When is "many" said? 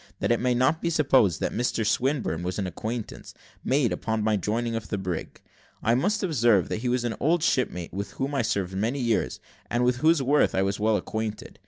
8.75-8.99